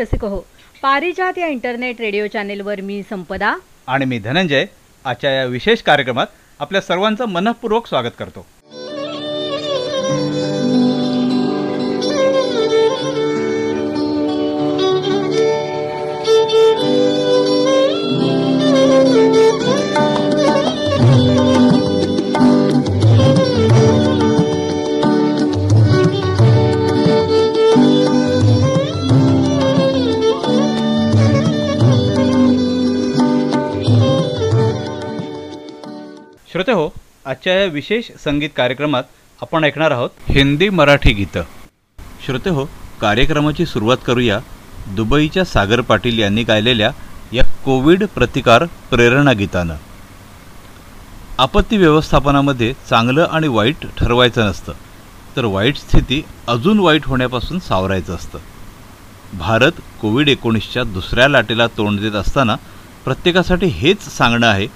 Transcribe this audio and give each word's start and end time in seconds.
रसिक 0.00 0.24
हो. 0.24 0.40
पारिजात 0.82 1.38
या 1.38 1.46
इंटरनेट 1.46 2.00
रेडिओ 2.00 2.26
चॅनेलवर 2.26 2.80
मी 2.80 3.02
संपदा. 3.10 3.54
आणि 3.86 4.04
मी 4.04 4.18
धनंजय. 4.18 4.64
आजच्या 5.04 5.30
या 5.30 5.44
विशेष 5.44 5.82
कार्यक्रमात 5.82 6.26
आपल्या 6.58 6.80
सर्वांचं 6.80 7.24
मनःपूर्वक 7.24 7.86
स्वागत 7.86 8.16
करतो. 8.18 8.46
श्रोते 36.52 36.72
हो 36.72 36.88
आजच्या 37.26 37.52
या 37.54 37.66
विशेष 37.72 38.04
संगीत 38.20 38.50
कार्यक्रमात 38.56 39.02
आपण 39.42 39.64
ऐकणार 39.64 39.90
आहोत 39.90 40.10
हिंदी 40.28 40.68
मराठी 40.68 41.12
गीतं. 41.12 41.42
श्रोते 42.26 42.50
हो 42.50 42.64
कार्यक्रमाची 43.00 43.66
सुरुवात 43.66 43.96
करूया 44.06 44.38
दुबईच्या 44.96 45.44
सागर 45.44 45.80
पाटील 45.80 46.18
यांनी 46.18 46.42
गायलेल्या 46.42 46.90
या 47.32 47.44
कोविड 47.64 48.04
प्रतिकार 48.14 48.64
प्रेरणा 48.90 49.32
गीतानं. 49.32 49.74
आपत्ती 51.38 51.76
व्यवस्थापनामध्ये 51.76 52.72
चांगलं 52.88 53.26
आणि 53.30 53.48
वाईट 53.48 53.86
ठरवायचं 53.98 54.48
नसतं 54.48 54.72
तर 55.36 55.44
वाईट 55.44 55.76
स्थिती 55.76 56.22
अजून 56.48 56.78
वाईट 56.78 57.06
होण्यापासून 57.06 57.58
सावरायचं 57.58 58.14
असतं. 58.14 58.38
भारत 59.38 59.80
कोविड 60.00 60.28
एकोणीसच्या 60.28 60.84
दुसऱ्या 60.84 61.28
लाटेला 61.28 61.66
तोंड 61.66 62.00
देत 62.00 62.14
असताना 62.16 62.56
प्रत्येकासाठी 63.04 63.66
हेच 63.66 64.08
सांगणं 64.16 64.46
आहे 64.46 64.66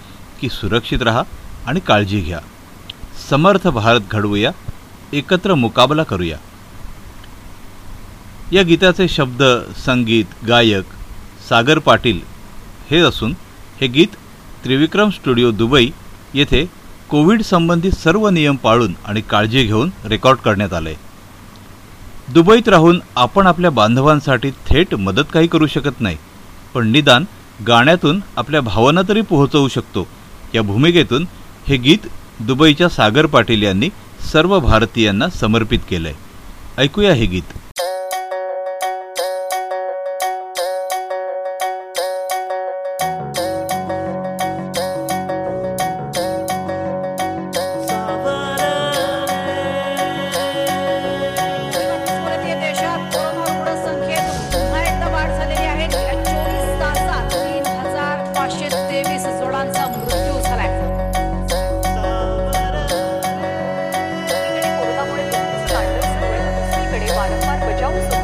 की 0.40 0.48
सुरक्षित 0.48 1.02
रहा 1.02 1.22
आणि 1.66 1.80
काळजी 1.80 2.20
घ्या. 2.20 2.40
समर्थ 3.30 3.66
भारत 3.68 4.00
घडवूया 4.10 4.50
एकत्र 5.12 5.54
मुकाबला 5.54 6.02
करूया. 6.02 6.36
या 8.52 8.62
गीताचे 8.62 9.08
शब्द 9.08 9.42
संगीत 9.86 10.24
गायक 10.48 10.84
सागर 11.48 11.78
पाटील 11.78 12.20
हे 12.90 12.98
असून 12.98 13.34
हे 13.80 13.86
गीत 13.86 14.14
त्रिविक्रम 14.64 15.10
स्टुडिओ 15.10 15.50
दुबई 15.50 15.90
येथे 16.34 16.64
कोविड 17.10 17.42
संबंधी 17.42 17.90
सर्व 17.90 18.28
नियम 18.28 18.56
पाळून 18.56 18.94
आणि 19.04 19.20
काळजी 19.20 19.62
घेऊन 19.64 19.90
रेकॉर्ड 20.04 20.38
करण्यात 20.38 20.72
आले. 20.72 20.94
दुबईत 22.28 22.68
राहून 22.68 23.00
आपण 23.16 23.46
आपल्या 23.46 23.70
बांधवांसाठी 23.70 24.50
थेट 24.68 24.94
मदत 24.94 25.32
काही 25.32 25.46
करू 25.46 25.66
शकत 25.66 26.00
नाही 26.00 26.16
पण 26.74 26.88
निदान 26.88 27.24
गाण्यातून 27.66 28.20
आपल्या 28.36 28.60
भावना 28.60 29.02
तरी 29.08 29.20
पोहोचवू 29.20 29.68
शकतो. 29.68 30.06
या 30.54 30.62
भूमिकेतून 30.62 31.26
हे 31.68 31.76
गीत 31.76 32.06
दुबईच्या 32.40 32.88
सागर 32.88 33.26
पाटील 33.26 33.62
यांनी 33.62 33.88
सर्व 34.32 34.58
भारतीयांना 34.60 35.28
समर्पित 35.28 35.78
केलंय. 35.90 36.12
ऐकूया 36.78 37.12
हे 37.14 37.26
गीत. 37.26 37.52
영수. 67.84 68.23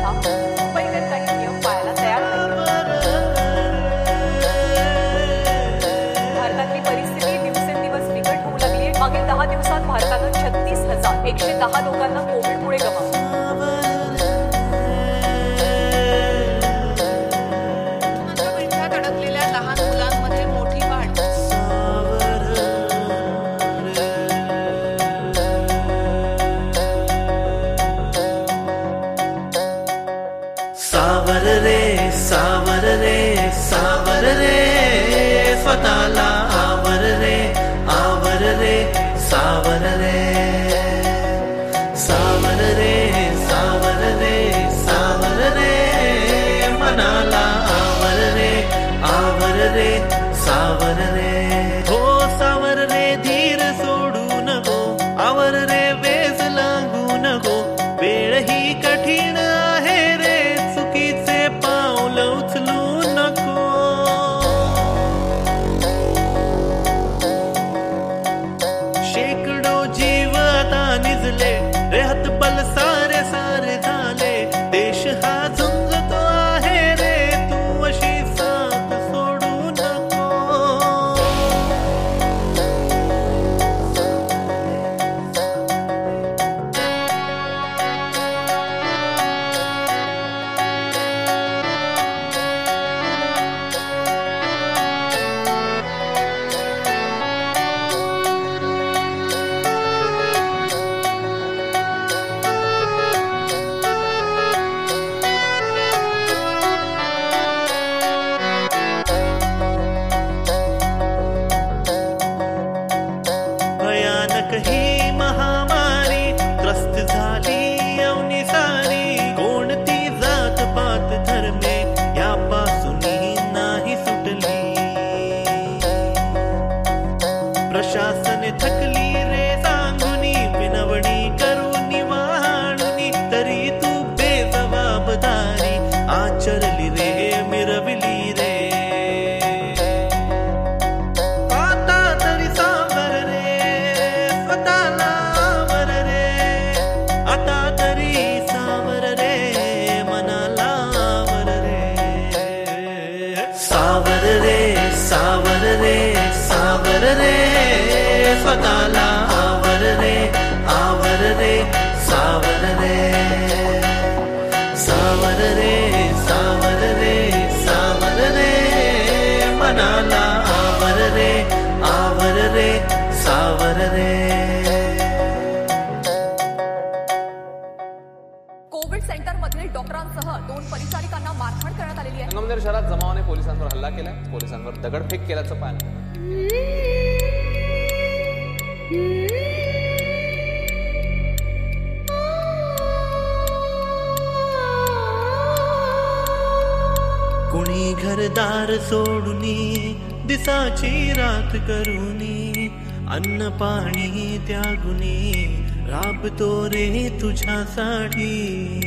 सारी 200.91 201.13
रात 201.13 201.53
करुनी, 201.55 202.69
अन्न 203.09 203.49
पाणी 203.49 204.39
त्यागुनी, 204.47 205.45
राब 205.89 206.27
तो 206.39 206.67
रे 206.67 207.19
तुझा 207.21 207.65
तुझ्यासाठी. 207.65 208.81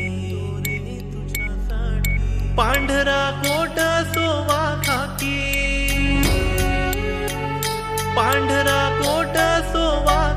पांढरा 2.57 3.41
कोट 3.45 3.79
सोवा 4.13 4.81
खाकी. 4.85 5.39
पांढरा 8.15 8.99
कोट 9.01 9.63
सोवा 9.71 10.32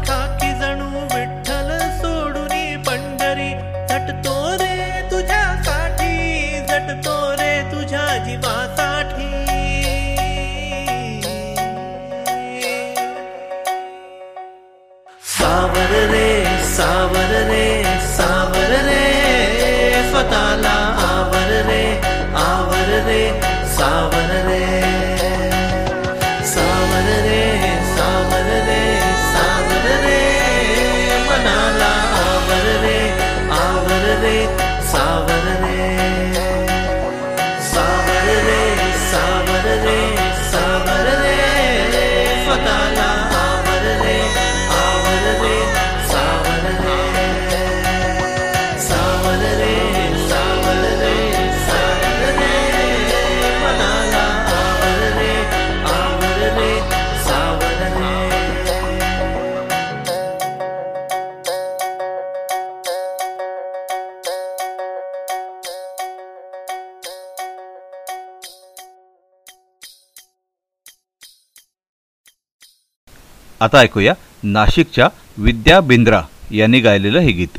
आता 73.66 73.78
ऐकूया 73.78 74.12
नाशिकच्या 74.42 75.08
विद्या 75.38 75.80
बिंद्रा 75.80 76.20
यांनी 76.52 76.80
गायलेलं 76.80 77.18
हे 77.18 77.32
गीत. 77.32 77.58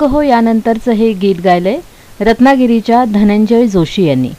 रसिक 0.00 0.12
हो 0.12 0.22
यानंतरचं 0.22 0.92
हे 0.92 1.12
गीत 1.12 1.40
गायलंय 1.44 1.78
रत्नागिरीच्या 2.20 3.04
धनंजय 3.04 3.66
जोशी 3.66 4.06
यांनी. 4.06 4.30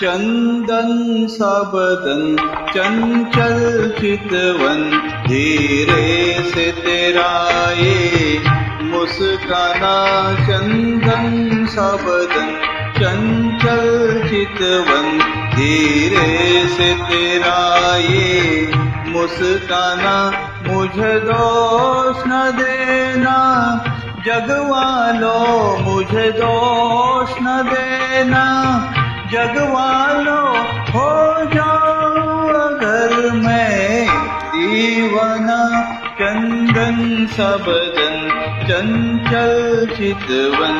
चंदन 0.00 1.26
सबदन 1.30 2.36
चंचल 2.74 3.88
चितवन 3.90 4.93
धीरे 5.34 6.34
से 6.54 6.72
तेरा 6.72 7.70
ये 7.70 8.40
मुस्काना 8.82 10.34
चंदन, 10.34 11.66
सबदन 11.66 12.60
चंचल 12.96 14.20
चितवन। 14.28 15.18
धीरे 15.54 16.68
से 16.68 16.94
तेरा 16.94 17.96
ये 17.96 18.72
मुस्काना 19.06 20.30
मुझे 20.68 21.20
दोष 21.20 22.16
न 22.26 22.52
देना। 22.56 23.38
जगवालो 24.26 25.76
मुझे 25.76 26.30
दोष 26.30 27.30
न 27.42 27.62
देना। 27.72 28.44
जगवालो 29.32 30.46
हो 30.46 30.53
चंदन 36.94 37.26
सबदन 37.26 38.16
चंचल 38.68 39.52
चितवन। 39.96 40.76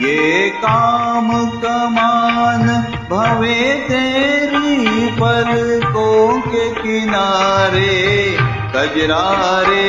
ये 0.00 0.48
काम 0.64 1.28
कमान 1.62 2.66
भवे 3.10 3.60
तेरी 3.88 5.08
पलकों 5.20 6.40
के 6.42 6.68
किनारे 6.82 7.96
कजरारे 8.76 9.88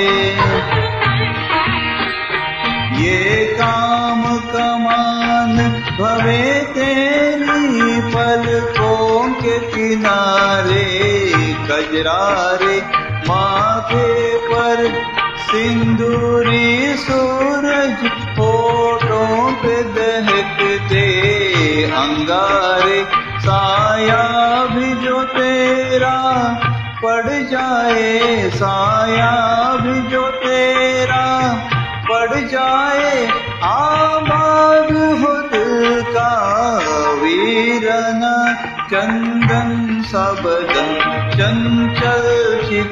कजरारे 12.01 12.77
माथे 13.29 14.38
पर 14.48 14.79
सिंदूरी 15.41 16.98
सूरज 16.98 18.05
होठों 18.39 19.51
पे 19.53 19.75
दहकते 19.93 21.05
अंगारे, 21.93 23.03
साया 23.46 24.24
भी 24.65 24.93
जो 25.05 25.24
तेरा 25.24 26.17
पड़ 27.03 27.29
जाए, 27.51 28.50
साया 28.50 29.50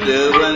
चितवन 0.10 0.56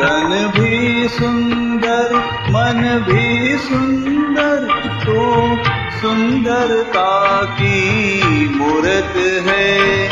तन 0.00 0.32
भी 0.56 1.08
सुंदर 1.08 2.14
मन 2.52 2.82
भी 3.08 3.56
सुंदर 3.58 4.68
तो 5.04 5.22
सुंदरता 6.00 7.08
की 7.54 8.37
मूर्त 8.58 9.16
है। 9.46 10.08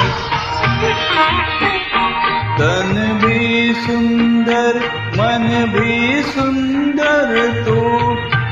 तन 2.58 2.92
भी 3.24 3.74
सुंदर, 3.74 4.76
मन 5.18 5.44
भी 5.74 6.22
सुंदर 6.22 7.64
तो 7.66 7.80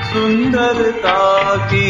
सुंदरता 0.05 1.21
की 1.67 1.89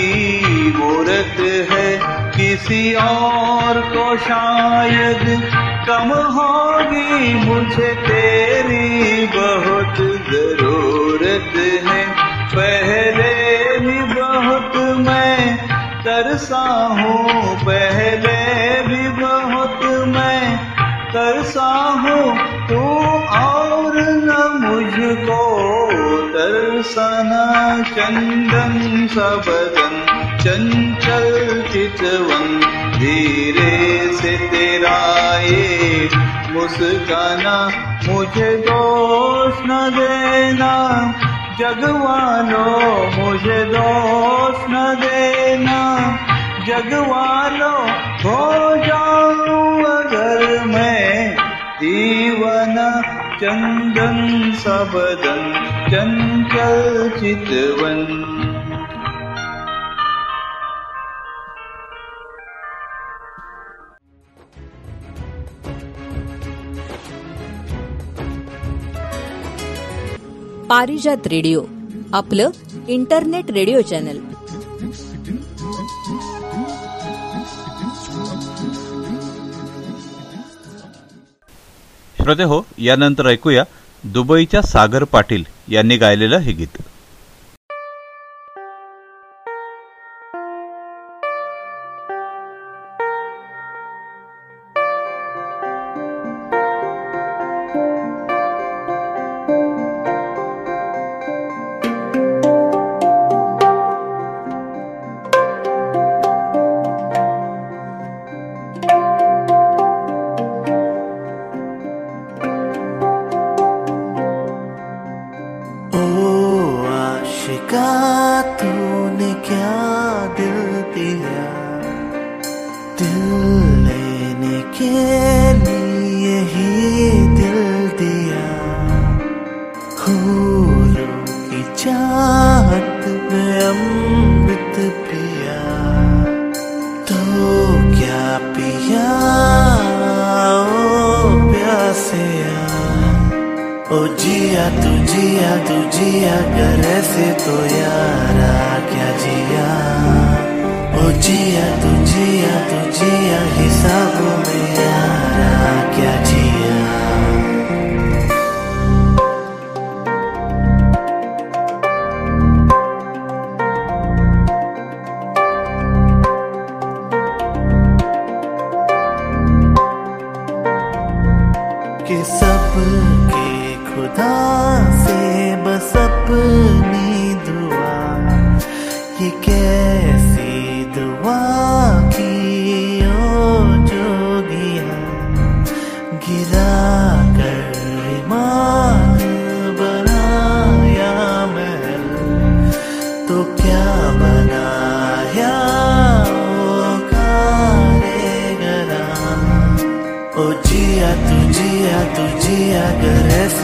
मूर्त 0.76 1.40
है। 1.70 1.90
किसी 2.36 2.94
और 2.94 3.80
को 3.80 4.06
शायद 4.16 5.24
कम 5.88 6.08
होगी, 6.36 7.34
मुझे 7.34 7.90
तेरी 8.08 9.26
बहुत 9.26 9.96
ज़रूरत 10.30 11.52
है। 11.86 12.04
पहले 12.54 13.23
तरसा 16.34 16.96
हूँ, 17.00 17.56
पहले 17.56 18.38
भी 18.82 19.08
बहुत 19.08 19.80
मैं 20.06 20.56
तरसा 21.08 21.66
हूँ। 22.02 22.34
तू 22.68 22.80
और 23.38 23.92
न 23.96 24.32
मुझको 24.64 25.42
तरसना, 26.26 27.44
चंदन 27.82 29.06
सबदन 29.14 29.94
चंचल 30.40 31.62
चितवन। 31.72 32.60
धीरे 32.98 34.12
से 34.12 34.36
तेरा 34.36 35.38
ये 35.38 36.08
मुस्काना, 36.50 37.70
मुझे 38.08 38.56
दोष 38.56 39.54
न 39.66 39.90
देना। 39.94 40.74
जगवालो, 41.58 42.80
मुझे 43.20 43.64
दोष 43.64 44.56
न 44.70 44.96
देना। 45.00 46.10
जगवालो, 46.66 47.78
हो 48.28 48.76
जाऊँ 48.86 49.84
अगर 49.84 50.64
मैं 50.64 51.36
दीवन। 51.80 53.02
चंदन 53.34 54.52
सबदन, 54.52 55.52
चंचल 55.88 57.10
चितवन। 57.20 58.53
पारिजात 70.68 71.26
रेडिओ 71.26 71.62
आपलं 72.12 72.50
इंटरनेट 72.88 73.50
रेडिओ 73.50 73.80
चॅनल. 73.80 74.18
श्रोते 82.16 82.42
हो 82.42 82.60
यानंतर 82.78 83.26
ऐकूया 83.26 83.64
दुबईच्या 84.04 84.62
सागर 84.62 85.04
पाटील 85.04 85.44
यांनी 85.68 85.96
गायलेलं 85.96 86.38
हे 86.38 86.52
गीत. 86.52 86.78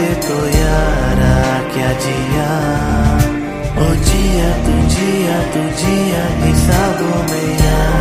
se 0.00 0.14
toiara 0.26 1.36
que 1.72 1.80
adia 1.92 2.50
O 3.76 3.88
dia 4.08 4.50
do 4.64 4.76
dia 4.94 5.38
do 5.54 5.64
dia 5.80 6.24
e 6.48 6.52
salvo 6.66 7.12
meia 7.30 7.99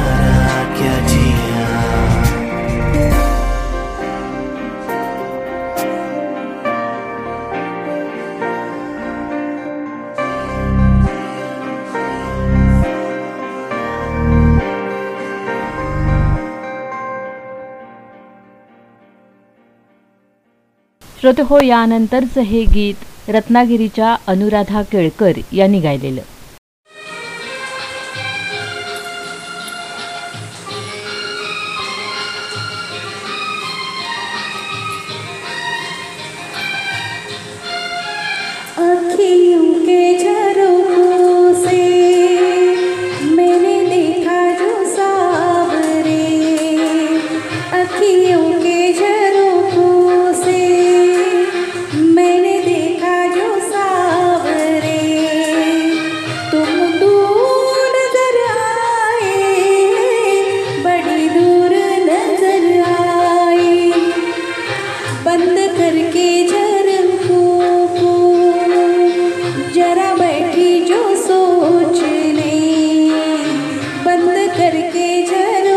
श्रोत 21.30 21.40
हो 21.50 21.58
यानंतरचं 21.60 22.42
हे 22.42 22.64
गीत 22.66 23.04
रत्नागिरीच्या 23.28 24.16
अनुराधा 24.28 24.82
केळकर 24.84 25.40
यांनी 25.52 25.80
गायलेलं. 25.80 26.22
के 74.96 75.08
जल 75.32 75.69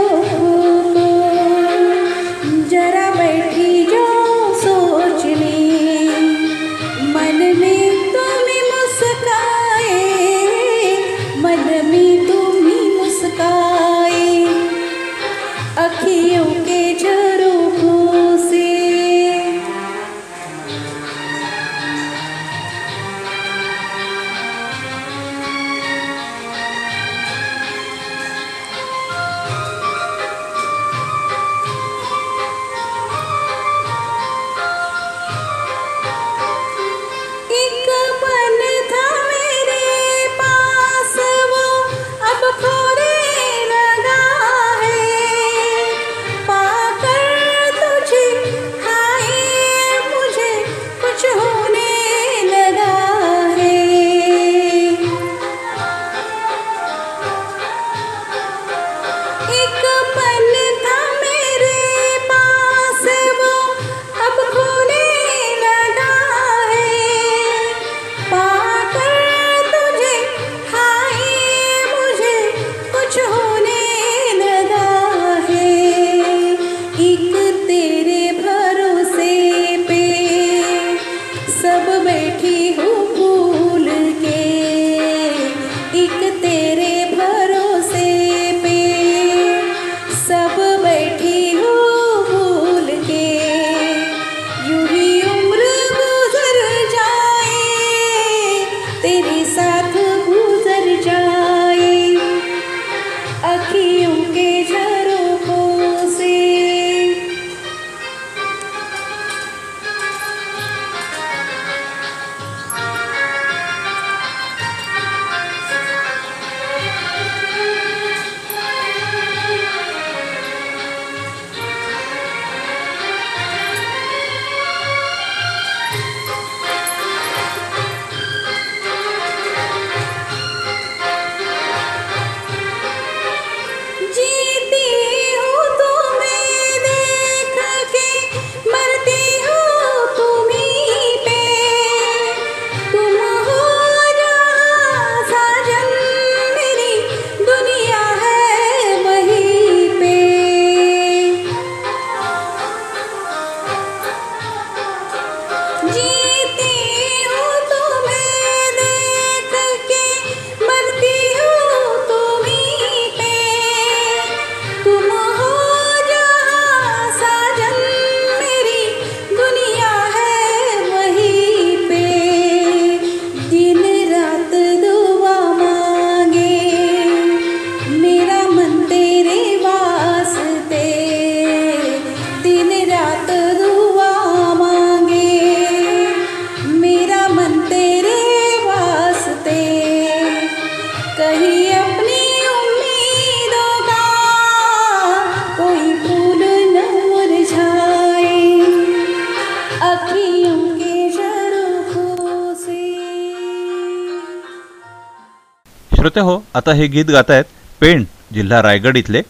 श्रोते 206.03 206.21
हो 206.21 206.33
आता 206.57 206.73
हे 206.73 206.87
गीत 206.89 207.11
गातायत 207.11 207.49
पेण 207.81 208.05
जिल्हा 208.33 208.61
रायगड 208.61 208.97
इथले 208.97 209.21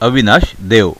Avinash 0.00 0.52
Dev. 0.72 0.90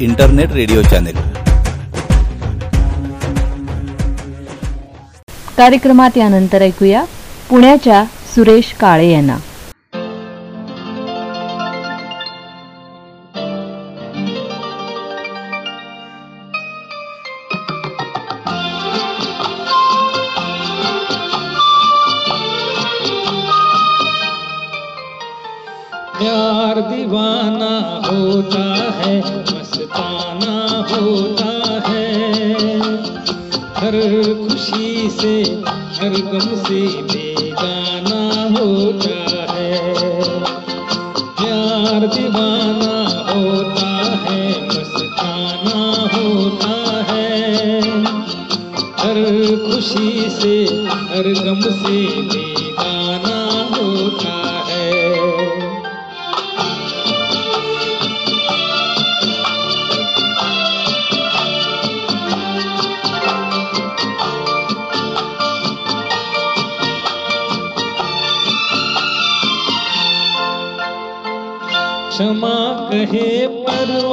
Internet 0.00 0.52
radio 0.52 0.82
channel. 0.82 1.16
कार्यक्रमात 5.56 6.16
यानंतर 6.16 6.62
ऐकूया 6.62 7.04
पुण्याच्या 7.48 8.04
सुरेश 8.34 8.72
काळे 8.80 9.10
यांना. 9.12 9.36
है 73.12 73.46
पर 73.64 74.09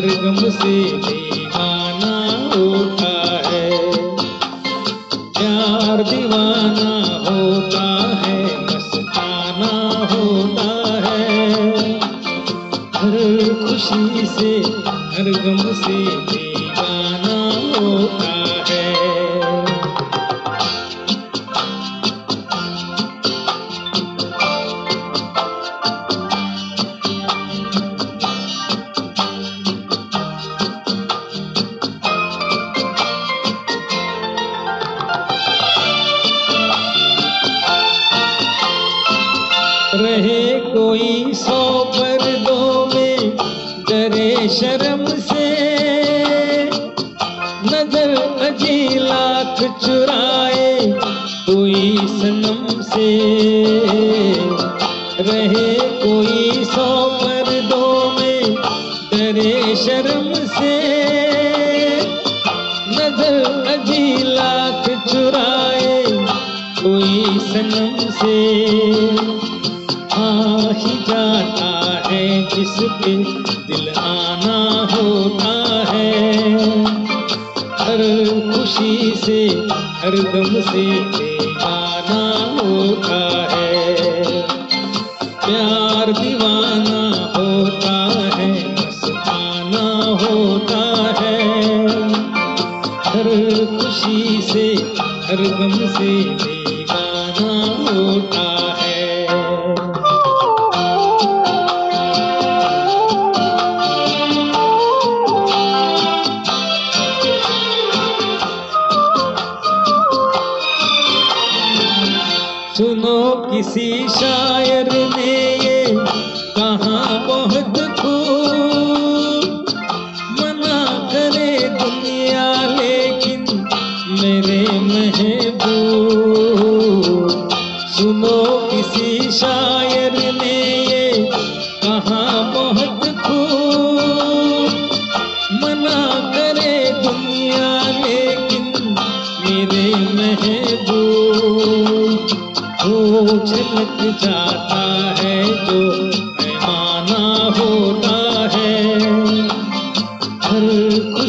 हर 0.00 0.06
गम 0.22 0.34
से 0.50 1.19
नज़र 47.72 48.14
अजी 48.46 48.98
लाख 48.98 49.62
चुराए 49.84 50.70
तू 51.46 51.56
सनम 52.12 52.80
से 52.82 53.08
कार्यक्रम 80.10 80.60
से 80.68 81.19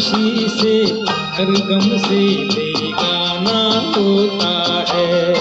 खुशी 0.01 0.49
से, 0.49 1.01
हर 1.09 1.45
गम 1.45 1.97
से 1.97 2.47
बेगाना 2.47 3.79
होता 3.97 4.85
है। 4.89 5.33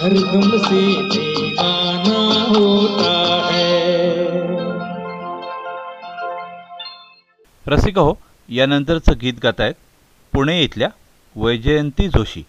हर 0.00 0.10
गम 0.12 0.58
से 0.58 1.02
बेगाना 1.02 2.42
होता 2.42 3.50
है। 3.52 4.26
रसिक 7.68 7.98
हो 7.98 8.18
यानंतरचं 8.50 9.12
गीत 9.20 9.40
गातायत 9.40 9.76
पुणे 10.32 10.62
इथल्या 10.62 10.90
वैजयंती 11.36 12.08
जोशी. 12.08 12.46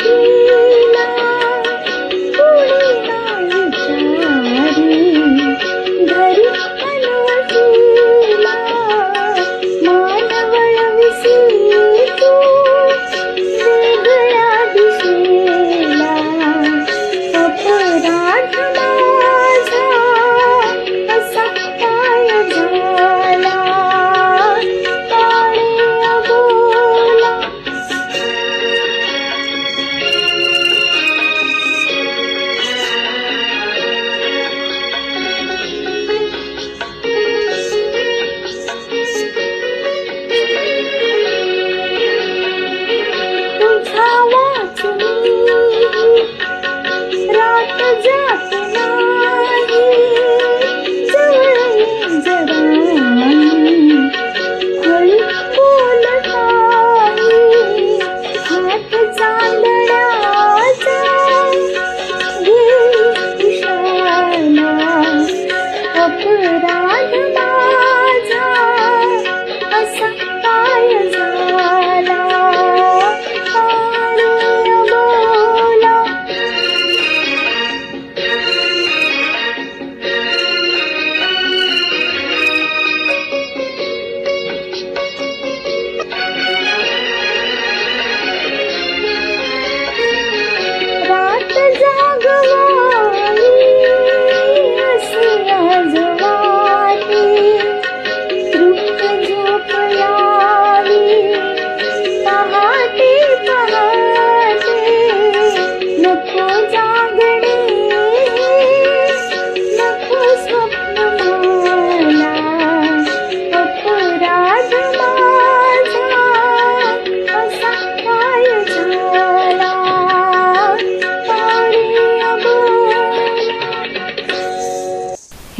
you. 0.00 0.33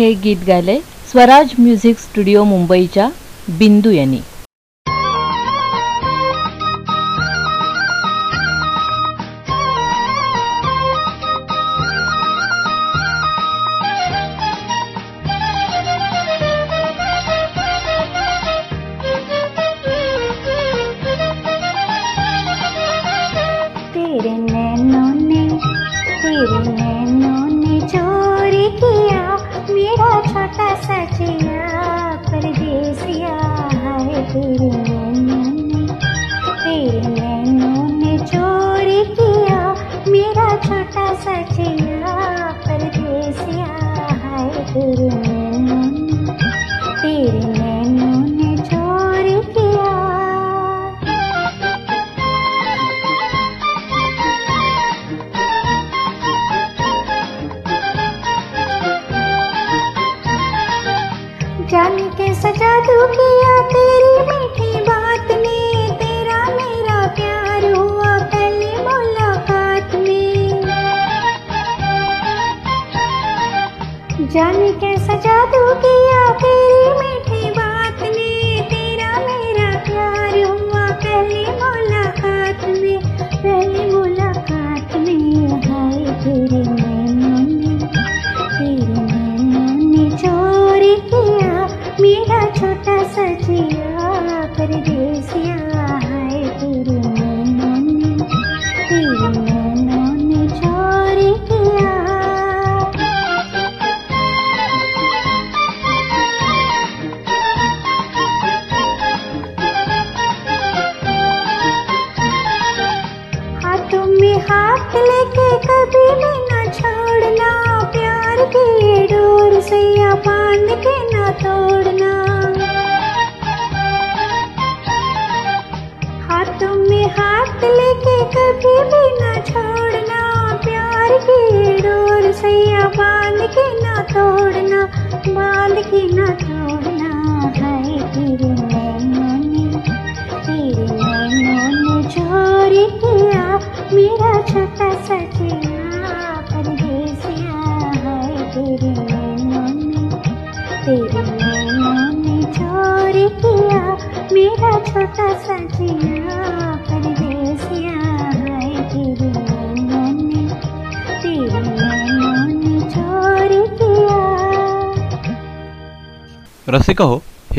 हे 0.04 0.12
गीत 0.14 0.36
गायले 0.46 0.78
स्वराज 1.10 1.52
म्युझिक 1.58 1.98
स्टुडिओ 1.98 2.42
मुंबईच्या 2.44 3.08
बिंदू 3.58 3.90
यांनी. 3.90 4.18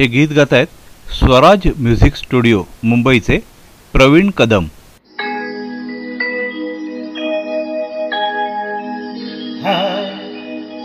हो 0.06 0.12
हे 0.12 0.26
गीत 0.26 0.36
गात 0.36 0.54
आहेत 0.54 0.68
स्वराज 1.12 1.68
म्युझिक 1.78 2.16
स्टुडिओ, 2.16 2.64
मुंबईचे 2.84 3.38
प्रवीण 3.94 4.30
कदम. 4.30 4.66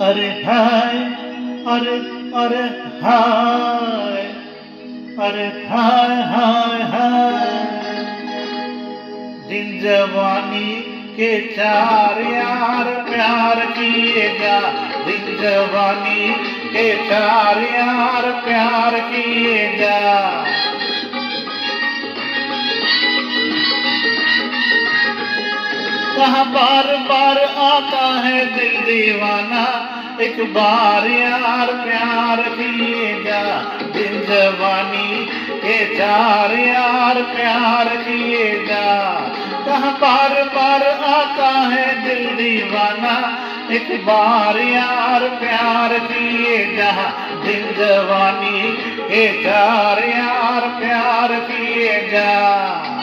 अरे 0.05 0.29
हाय, 0.29 0.97
अरे 1.67 1.97
अरे 2.35 2.63
हाय 3.03 4.23
अरे 5.27 5.45
हाय 5.45 6.23
हाय 6.23 6.83
हाय. 6.83 7.51
दिन 9.49 9.81
जवानी 9.81 10.75
के 11.17 11.41
चार 11.41 12.21
यार 12.21 13.11
प्यार 13.11 13.67
किएगा 13.71 14.61
दिन 15.07 15.37
जवानी 15.37 16.50
के 16.67 17.09
चार 17.09 17.63
यार 17.63 18.31
प्यार 18.45 18.99
किएगा 19.01 19.99
कहाँ 26.17 26.45
बार 26.53 26.87
बार 27.09 27.39
आता 27.39 28.07
है 28.21 28.45
दिल 28.47 28.81
दीवाना, 28.81 29.63
एक 30.21 30.41
बार 30.55 31.07
यार 31.11 31.73
प्यार 31.85 32.43
किएगा 32.49 33.43
दिल 33.95 34.19
जवानी 34.27 35.25
के 35.63 35.79
चार 35.97 36.53
यार 36.59 37.23
प्यार 37.23 37.89
किएगा 37.97 38.87
कहाँ 39.67 39.93
बार 40.01 40.43
बार 40.55 40.83
आता 41.15 41.51
है 41.69 41.87
दिल 42.05 42.27
दीवाना 42.37 43.17
हिक 43.71 43.91
बार 44.07 44.59
यार 44.59 45.29
प्यार 45.41 45.99
किए 46.07 46.57
जहा 46.77 47.09
जिंदवानी 47.45 48.73
के 49.11 49.27
चार 49.45 50.03
यार 50.09 50.69
प्यार 50.81 51.39
किए 51.51 51.93
जा 52.11 53.00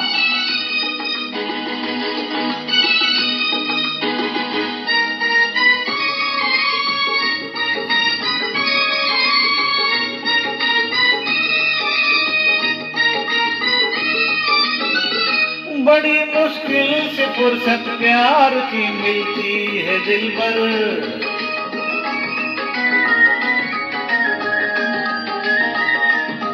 बड़ी 15.88 16.20
मुश्किल 16.36 16.90
से 17.10 17.26
फुर्सत 17.26 17.84
प्यार 18.00 18.54
की 18.72 18.88
मिलती 18.94 19.78
है 19.78 20.00
दिल 20.06 20.26
भर 20.30 20.58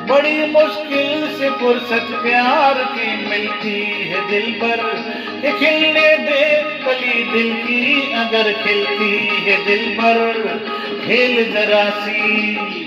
बड़ी 0.10 0.38
मुश्किल 0.52 1.28
से 1.38 1.50
फुर्सत 1.50 2.14
प्यार 2.24 2.84
की 2.84 3.10
मिलती 3.30 3.80
है 4.04 4.30
दिल 4.30 4.52
पर। 4.54 4.86
खिलने 5.60 6.08
दे 6.18 6.46
कली 6.86 7.24
दिल 7.24 7.54
की 7.56 8.14
अगर 8.14 8.52
खिलती 8.54 9.28
है 9.44 9.66
दिल 9.66 9.94
पर। 9.94 10.18
खेल 11.06 11.52
जरा 11.52 11.90
सी 11.90 12.83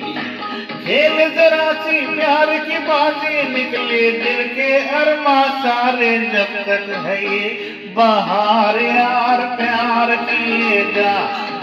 खेल 0.87 1.16
जरा 1.34 1.72
सी 1.76 2.01
प्यार 2.07 2.51
की 2.59 2.76
बाजी 2.78 3.43
निकले 3.49 4.11
दिल 4.18 4.43
के 4.49 4.68
अरमा 4.97 5.41
सारे 5.62 6.11
जब 6.26 6.53
तक 6.66 6.93
है 7.07 7.16
ये 7.22 7.49
बहार 7.97 8.78
यार 8.82 9.41
प्यार 9.57 10.14
किए 10.26 10.82
जा, 10.93 11.14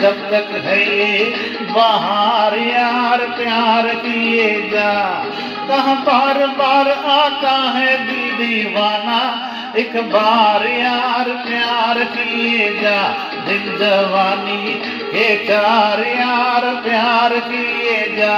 जब 0.02 0.20
तक 0.32 0.50
है 0.66 0.80
ये 0.90 1.24
बहार 1.72 2.58
यार 2.58 3.26
प्यार 3.38 3.88
किए 3.96 4.50
जा। 4.70 4.92
कहाँ 5.68 5.96
बार 6.06 6.46
बार 6.58 6.90
आता 7.12 7.56
है 7.76 7.98
दिल 8.08 8.32
दीवाना, 8.38 9.20
एक 9.78 9.96
बार 10.08 10.66
यार 10.68 11.30
प्यार 11.46 12.04
किए 12.16 12.68
जा। 12.82 13.00
दिन 13.48 13.64
जवानी 13.78 14.74
के 15.14 15.30
चार 15.46 16.04
यार 16.08 16.74
प्यार 16.84 17.40
किए 17.48 18.02
जा। 18.18 18.36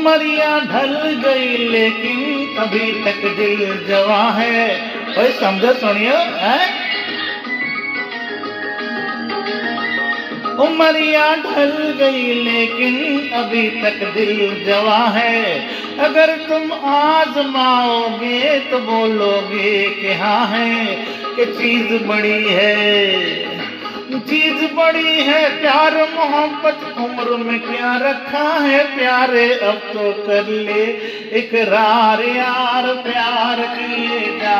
उमरिया 0.00 0.58
ढल 0.58 1.22
गई, 1.26 1.68
लेकिन 1.68 2.56
अभी 2.58 2.92
तक 2.92 3.36
दिल 3.36 3.86
जवा 3.88 4.30
है। 4.30 4.90
समझो, 5.40 5.72
सुनियो, 5.72 6.14
हैं? 6.14 6.90
उमरिया 10.56 11.34
ढल 11.34 11.96
गई, 11.98 12.34
लेकिन 12.34 13.30
अभी 13.30 13.68
तक 13.68 14.14
दिल 14.14 14.64
जवा 14.66 14.98
है। 14.98 15.68
अगर 15.98 16.36
तुम 16.36 16.72
आजमाओगे 16.88 18.58
तो 18.58 18.78
बोलोगे 18.78 19.90
कि 19.90 20.12
हाँ 20.12 20.46
है, 20.46 20.86
कि 21.36 21.44
चीज़ 21.44 22.04
बड़ी 22.04 22.44
है। 22.48 23.59
चीज़ 24.18 24.64
बड़ी 24.74 25.22
है, 25.22 25.60
प्यार 25.60 25.94
मोहब्बत 25.94 26.98
उम्र 26.98 27.36
में 27.36 27.60
क्या 27.60 27.96
रखा 27.96 28.48
है 28.58 28.84
प्यारे? 28.96 29.54
अब 29.54 29.78
तो 29.92 30.12
कर 30.26 30.48
ले 30.48 30.84
इकरार 31.38 32.22
यार, 32.22 32.86
प्यार 33.02 33.60
किए 33.76 34.38
जा 34.40 34.58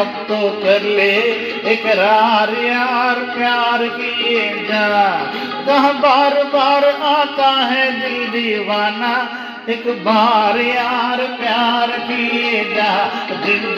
अब 0.00 0.14
तो 0.28 0.62
कर 0.62 0.82
ले 0.82 1.16
इकरार 1.72 2.54
यार, 2.64 3.14
प्यार 3.14 3.88
किए 3.88 4.48
जा 4.68 4.88
कहा 5.66 5.92
बार 5.92 6.42
बार 6.44 6.84
आता 6.84 7.50
है 7.50 7.90
दिल 8.00 8.30
दीवाना? 8.30 9.14
एक 9.70 9.86
बार 10.04 10.56
यार 10.60 11.20
प्यार 11.38 11.90
किए 12.08 12.62
जा 12.74 12.92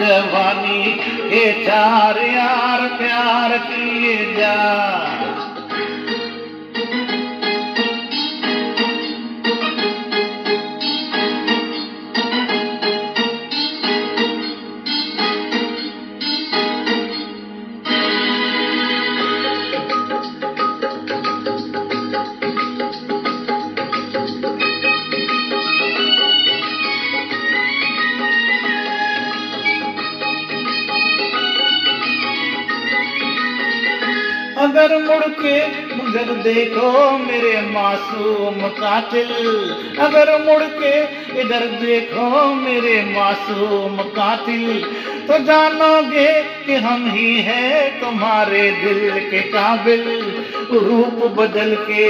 जवानी 0.00 0.92
के 1.02 1.42
चार 1.64 2.18
यार 2.24 2.86
प्यार 2.98 3.56
किए 3.66 4.14
जा 4.36 4.54
देखो 36.42 36.90
मेरे 37.18 37.60
मासूम 37.62 38.60
कातिल। 38.76 39.30
अगर 40.00 40.30
मुड़ 40.44 40.62
के 40.74 40.94
इधर 41.40 41.66
देखो 41.80 42.44
मेरे 42.54 43.02
मासूम 43.10 43.96
कातिल 44.10 44.82
तो 45.28 45.38
जानोगे 45.44 46.28
कि 46.66 46.74
हम 46.84 47.10
ही 47.10 47.34
हैं 47.40 48.00
तुम्हारे 48.00 48.70
दिल 48.80 49.20
के 49.30 49.40
काबिल। 49.50 50.04
रूप 50.72 51.24
बदल 51.36 51.74
के, 51.80 52.08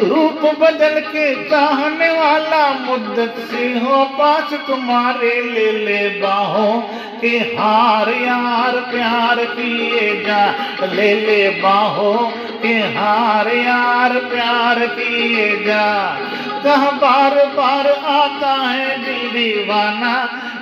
रूप 0.00 0.40
बदल 0.60 1.00
के 1.02 1.24
चाहने 1.44 2.08
वाला 2.10 2.64
मुद्दत 2.80 3.34
से 3.50 3.66
हो 3.78 4.04
पास 4.18 4.52
तुम्हारे 4.68 5.40
ले 5.42 5.70
ले 5.78 6.08
बाहों 6.20 6.80
के 7.20 7.28
हार 7.28 8.10
यार 8.14 8.80
प्यार 8.90 9.44
किए 9.50 10.14
जा, 10.24 10.44
ले 10.86 11.12
ले 11.20 11.48
बाहों 11.60 12.30
के 12.62 12.74
हार 12.96 13.48
यार 13.48 14.12
प्यार 14.12 14.86
किए 14.86 15.64
जा। 15.64 16.18
कहा 16.64 16.90
बार 16.90 17.34
बार 17.46 17.86
आता 18.14 18.52
है 18.52 18.98
दिल 18.98 19.28
दीवाना, 19.30 20.14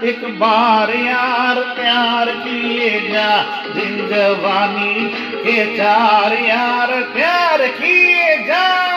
एक 0.05 0.25
बार 0.25 0.91
यार 0.91 1.61
प्यार 1.77 2.31
किए 2.31 2.91
जा। 3.13 3.31
जिंदवानी 3.75 5.05
के 5.45 5.65
चार 5.77 6.33
यार 6.33 6.91
प्यार 7.15 7.67
किए 7.69 8.37
जा। 8.39 8.94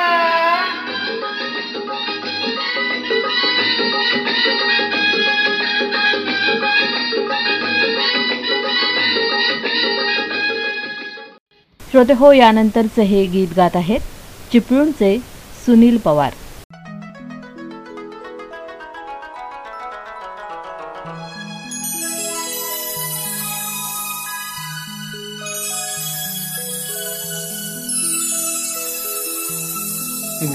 श्रोते 11.92 12.14
हो 12.14 12.32
यानंतरचे 12.32 13.04
हे 13.04 13.26
गीत 13.26 13.48
गात 13.58 13.76
आहेत 13.76 14.00
चिपळूणचे 14.52 15.18
सुनील 15.66 15.98
पवार. 15.98 16.32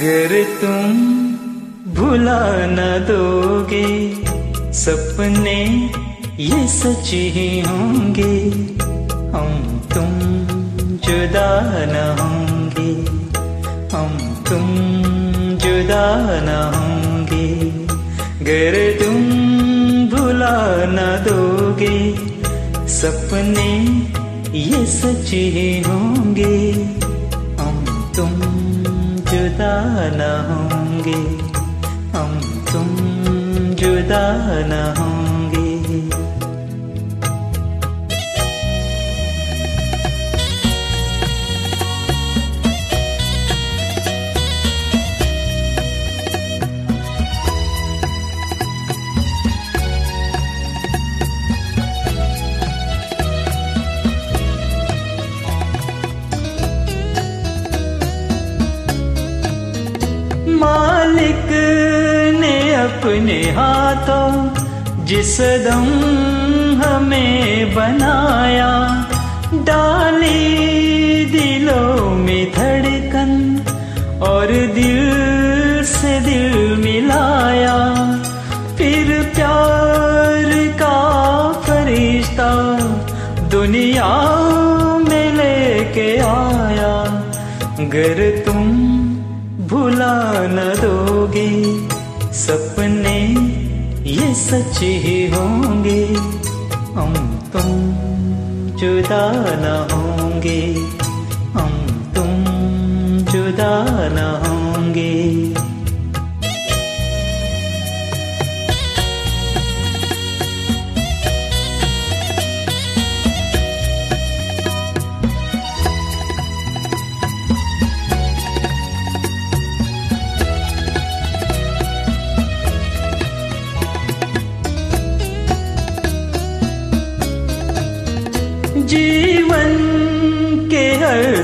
गर 0.03 0.43
तुम 0.62 1.01
भुला 1.97 2.41
न 2.68 2.78
दोगे, 3.09 3.89
सपने 4.72 5.61
ये 6.39 6.66
सच 6.68 7.11
ही 7.12 7.61
होंगे। 7.61 8.33
जुदा 11.05 11.61
न 11.70 12.16
होंगे। 12.20 12.92
हम 13.96 14.18
तुम 14.48 14.66
जुदा 15.59 16.07
न 16.40 16.72
होंगे। 16.74 17.55
गर 18.44 19.05
तुम 19.05 19.16
भुला 20.09 20.57
न 20.86 21.24
दोगे। 21.28 22.14
सपने 22.88 23.72
ये 24.59 24.86
सच 24.86 25.30
ही 25.30 25.82
होंगे। 25.82 26.72
हम 27.61 27.84
तुम 28.16 28.40
जुदा 29.30 29.76
न 30.14 30.20
होंगे। 30.48 31.22
हम 32.18 32.40
तुम 32.72 32.96
जुदा 33.74 34.28
न 34.44 34.94
होंगे। 34.98 35.32
अपने 63.12 63.40
हाथों 63.52 65.04
जिस 65.06 65.36
दम 65.64 65.88
हमें 66.80 67.74
बनाया 67.74 68.70
डाली 69.68 71.24
दिलों 71.32 72.10
में 72.16 72.44
धड़कन 72.52 73.32
और 74.28 74.52
दिल 74.78 75.21
ये 94.53 94.61
सच 94.61 94.78
ही 94.82 95.26
होंगे 95.26 96.00
हम 96.94 97.12
तुम 97.53 97.68
जुदा 98.76 99.22
न 99.55 99.70
होंगे 99.92 100.61
हम 101.55 101.72
तुम 102.16 102.30
जुदा 103.32 103.74
न 104.12 104.18
होंगे। 104.44 105.61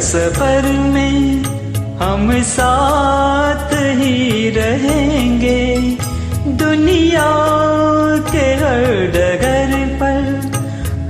सफ़र 0.09 0.63
में 0.63 1.45
हम 2.03 2.43
साथ 2.43 3.73
ही 3.73 4.51
रहेंगे। 4.51 5.77
दुनिया 6.53 7.27
के 8.33 8.47
हर 8.55 8.85
डगर 9.15 9.75
पर 10.01 10.23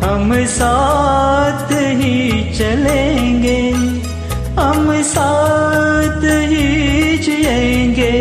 हम 0.04 0.44
साथ 0.44 1.72
ही 1.72 2.50
चलेंगे। 2.54 3.70
हम 4.60 5.02
साथ 5.02 6.24
ही 6.24 7.18
जिएँगे। 7.18 8.18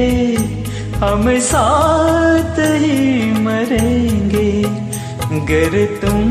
हम 0.95 1.39
साथ 1.39 2.59
ही 2.59 3.31
मरेंगे। 3.31 4.63
गर 5.33 5.85
तुम 6.01 6.23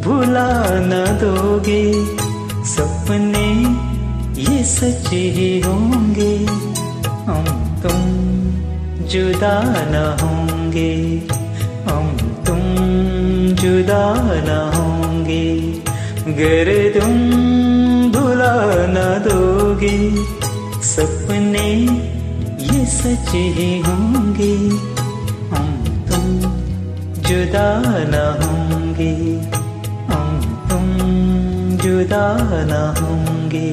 भुला 0.00 0.64
न 0.70 1.18
दोगे। 1.20 2.19
ये 4.80 4.92
सच 4.92 5.08
ही 5.12 5.60
होंगे, 5.60 6.34
हम 7.26 7.44
तुम 7.82 7.98
जुदा 9.06 9.56
न 9.86 9.96
होंगे, 10.20 10.92
हम 11.88 12.06
तुम 12.46 12.60
जुदा 13.54 14.04
न 14.38 14.56
होंगे। 14.74 15.44
गर 16.38 16.70
तुम 16.94 17.12
भुला 18.12 18.54
न 18.86 19.04
दोगे, 19.26 19.96
सपने 20.84 21.68
ये 22.64 22.84
सच 22.86 23.34
ही 23.34 23.70
होंगे, 23.80 24.54
हम 25.50 25.68
तुम 26.08 26.24
जुदा 27.28 27.68
न 28.06 28.22
होंगे, 28.42 29.12
हम 30.08 30.40
तुम 30.70 30.88
जुदा 31.76 32.26
न 32.64 32.82
होंगे। 33.00 33.68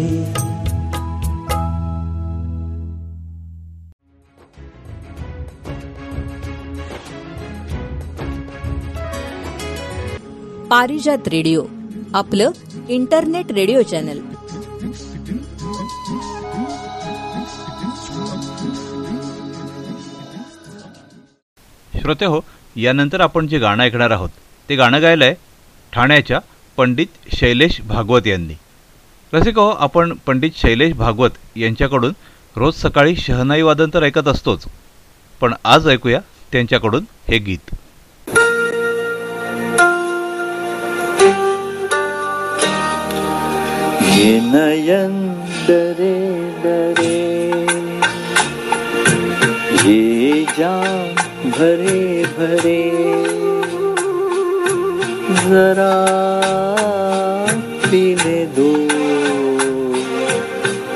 पारिजात 10.69 11.27
रेडिओ 11.27 11.61
आपलं 12.15 12.51
इंटरनेट 12.89 13.51
रेडिओ 13.51 13.81
चॅनल. 13.81 14.19
श्रोते 21.91 22.25
हो 22.25 22.39
यानंतर 22.75 23.21
आपण 23.21 23.47
जे 23.47 23.59
गाणं 23.59 23.83
ऐकणार 23.83 24.11
आहोत 24.11 24.29
ते 24.69 24.75
गाणं 24.75 25.01
गायलं 25.01 25.25
आहे 25.25 25.35
ठाण्याच्या 25.93 26.39
पंडित 26.77 27.33
शैलेश 27.35 27.79
भागवत 27.87 28.27
यांनी. 28.27 28.53
रसिक 29.33 29.57
हो 29.59 29.69
आपण 29.69 30.13
पंडित 30.25 30.51
शैलेश 30.57 30.93
भागवत 30.95 31.57
यांच्याकडून 31.57 32.13
रोज 32.55 32.75
सकाळी 32.75 33.15
शहनाई 33.15 33.61
वादन 33.61 33.89
तर 33.93 34.03
ऐकत 34.03 34.27
असतोच 34.27 34.65
पण 35.41 35.53
आज 35.63 35.87
ऐकूया 35.87 36.19
त्यांच्याकडून 36.51 37.03
हे 37.27 37.37
गीत. 37.37 37.75
नयन 44.25 45.45
डरे 45.67 46.15
डरे। 46.63 47.17
ये 49.89 50.45
जान 50.59 51.15
भरे 51.51 52.25
भरे। 52.25 52.91
जरा 55.33 55.95
पीने 57.91 58.45
दो। 58.45 58.87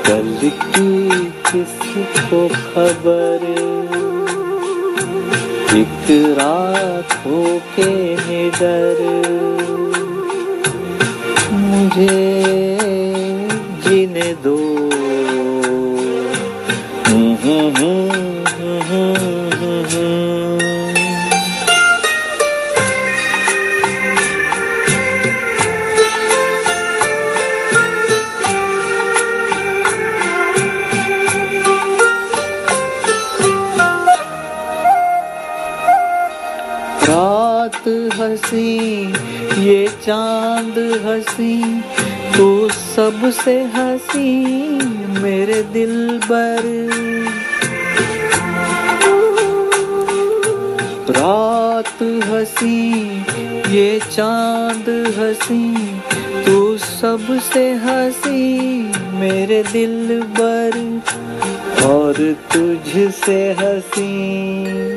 कल 0.06 0.50
की 0.54 1.14
किसको 1.30 2.48
खबर? 2.48 3.42
एक 5.76 6.06
रात 6.10 7.26
होके 7.26 8.14
निडर 8.14 9.22
मुझे 11.52 12.91
जीने 14.12 14.32
दो 14.44 14.56
हम्म, 17.08 17.34
हम्म, 17.42 17.76
हम्म, 17.76 18.82
हम्म। 18.90 20.12
रात 37.04 37.82
हसी 38.14 38.70
ये 39.66 39.86
चाँद 40.04 40.78
हसी 41.04 41.56
तू 42.36 42.46
सबसे 42.96 43.62
हसी 43.62 44.44
मेरे 45.20 45.62
दिल 45.62 46.20
पर। 46.24 46.60
रात 51.10 52.02
हसी, 52.02 52.92
ये 53.76 54.00
चाँद 54.12 55.14
हसी, 55.18 56.00
तू 56.46 56.78
सबसे 56.78 57.72
हसी 57.72 58.58
मेरे 59.12 59.62
दिल 59.62 60.22
पर। 60.22 61.00
और 61.84 62.36
तुझसे 62.54 63.52
हसी। 63.52 64.91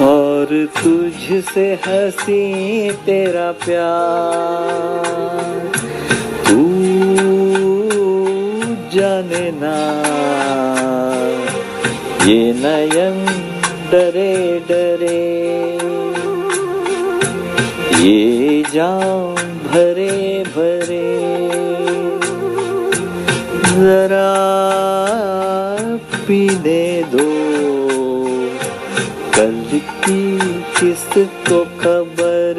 और 0.00 0.66
तुझसे 0.84 1.78
हँसी 1.86 2.92
तेरा 2.92 3.52
प्यार। 3.52 5.30
जाने 8.94 9.50
ना। 9.54 9.76
ये 12.26 12.52
नयन 12.52 13.26
डरे 13.92 14.62
डरे। 14.68 15.50
ये 18.02 18.62
जान 18.62 19.34
भरे 19.66 20.44
भरे। 20.44 21.20
जरा 23.68 24.69
खबर। 31.50 32.54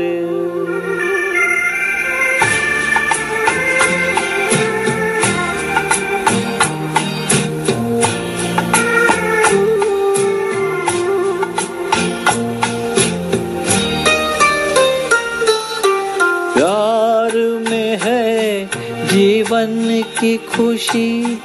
प्यार 16.54 17.32
में 17.70 17.98
है 18.02 18.66
जीवन 19.08 20.04
की 20.20 20.38
खुशी 20.38 21.40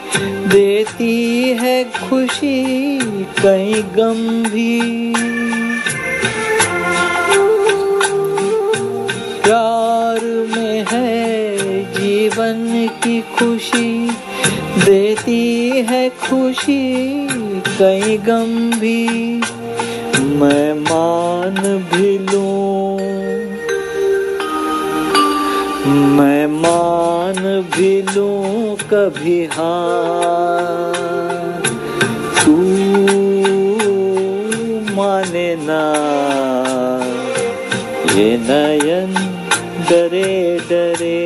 देती 0.47 1.49
है 1.61 1.85
खुशी 1.85 2.99
कहीं 3.43 3.83
गम 3.83 4.51
भी। 4.51 5.16
खुशी 13.39 14.11
देती 14.85 15.71
है 15.71 16.09
खुशी 16.09 16.83
कहीं 17.79 18.19
गम 18.27 18.81
भी। 18.81 19.07
मैं 20.41 20.73
मान 20.81 21.55
भी 21.95 22.19
लूँ। 22.19 22.99
मैं 26.17 26.47
मान 26.47 27.43
भी 27.75 28.03
लूँ 28.03 28.77
कभी 28.93 29.45
हार। 29.45 30.97
तू 32.41 32.57
माने 34.97 35.49
ना। 35.61 35.83
ये 38.15 38.37
नयन 38.41 39.15
डरे 39.91 40.61
डरे। 40.71 41.26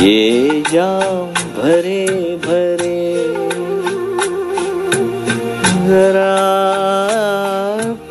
ये 0.00 0.62
जाम 0.72 1.26
भरे 1.62 2.06
भरे, 2.36 3.24
जरा 5.88 6.36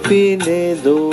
पीने 0.09 0.75
दो। 0.75 1.11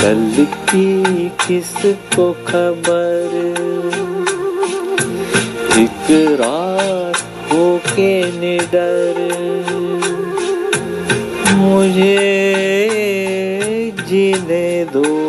कल 0.00 0.46
की 0.70 1.28
किसको 1.28 2.32
खबर? 2.32 3.36
एक 5.78 6.38
रात 6.40 7.52
होके 7.52 8.40
निडर। 8.40 9.28
मुझे 11.52 12.34
जीने 14.00 14.84
दो। 14.84 15.27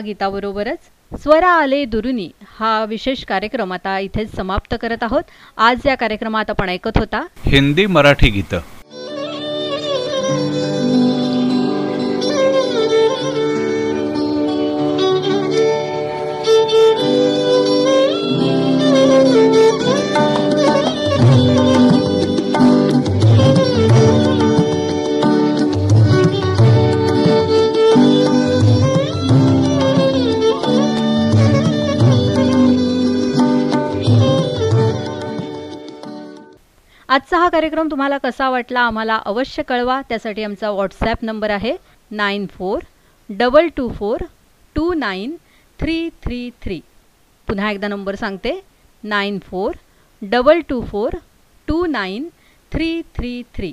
या 0.00 0.04
गीताबरोबरच 0.04 1.20
स्वरा 1.22 1.48
आले 1.52 1.84
दुरुनी 1.84 2.28
हा 2.58 2.72
विशेष 2.88 3.24
कार्यक्रम 3.24 3.72
आता 3.72 3.98
इथेच 3.98 4.34
समाप्त 4.36 4.74
करत 4.80 5.02
आहोत. 5.02 5.22
आज 5.56 5.86
या 5.86 5.94
कार्यक्रमात 5.94 6.50
आपण 6.50 6.68
ऐकत 6.68 6.98
होता 6.98 7.20
हिंदी 7.46 7.86
मराठी 7.86 8.30
गीतं. 8.30 8.60
आजचा 37.10 37.38
हा 37.38 37.48
कार्यक्रम 37.48 37.88
तुम्हाला 37.90 38.16
कसा 38.18 38.48
वाटला 38.50 38.80
आम्हाला 38.80 39.14
अवश्य 39.26 39.62
कळवा. 39.62 40.00
त्यासाठी 40.08 40.42
आमचा 40.42 40.70
व्हॉट्सॲप 40.70 41.22
नंबर 41.22 41.50
आहे 41.50 41.72
nine 42.10 42.46
four 42.50 42.82
double 43.28 43.68
two 43.76 43.88
four 43.92 44.20
two 44.74 44.92
nine 44.94 45.34
three 45.80 46.08
three 46.24 46.50
three. 46.62 46.80
पुन्हा 47.48 47.70
एकदा 47.70 47.88
नंबर 47.88 48.14
सांगते. 48.14 48.52
Nine 49.04 49.38
four 49.38 49.72
double 50.22 50.60
two 50.68 50.80
four 50.90 51.16
two 51.68 51.84
nine 51.86 52.28
three 52.72 53.02
three 53.16 53.42
three. 53.54 53.72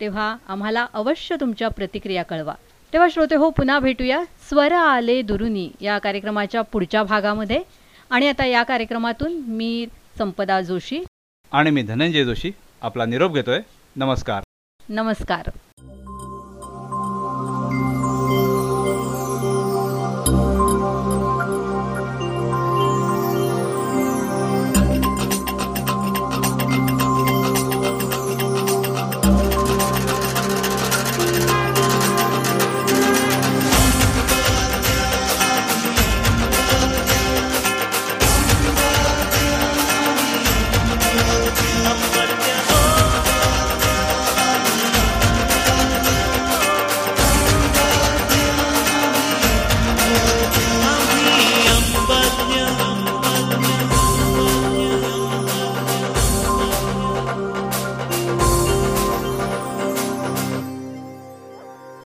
तेव्हा 0.00 0.36
आम्हाला 0.48 0.86
अवश्य 0.94 1.36
तुमच्या 1.40 1.68
प्रतिक्रिया 1.68 2.22
कळवा. 2.22 2.54
तेव्हा 2.92 3.08
श्रोते 3.12 3.36
हो 3.36 3.50
पुन्हा 3.50 3.78
भेटूया. 3.78 4.22
स्वर 4.48 4.72
आले 4.72 5.20
दुरुनी 5.22 5.68
या 5.80 5.98
कार्यक्रमाच्या 5.98 6.62
पुढच्या 6.62 7.02
भागामध्ये. 7.02 7.62
आणि 8.10 8.28
आता 8.28 8.46
या 8.46 8.62
कार्यक्रमातून 8.62 9.40
मी 9.48 9.86
संपदा 10.18 10.60
जोशी. 10.60 11.04
आणि 11.52 11.70
मी 11.70 11.82
धनंजय 11.82 12.24
जोशी. 12.24 12.50
आपला 12.82 13.04
निरोप 13.04 13.32
घेतोय. 13.32 13.60
नमस्कार. 13.96 14.42
नमस्कार. 14.88 15.50